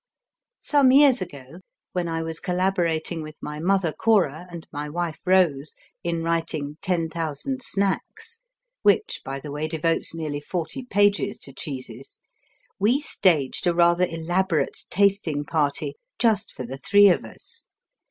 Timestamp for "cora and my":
3.93-4.89